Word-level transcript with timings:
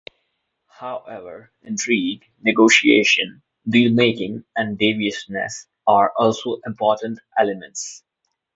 However, 0.79 1.51
intrigue, 1.61 2.25
negotiation, 2.41 3.43
deal-making, 3.69 4.43
and 4.55 4.75
deviousness 4.75 5.67
are 5.85 6.11
also 6.17 6.59
important 6.65 7.19
elements. 7.37 8.01